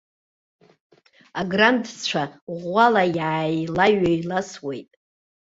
Аграндцәа 1.39 2.23
ӷәӷәала 2.57 3.03
иааилаҩеиласуеит. 3.17 4.89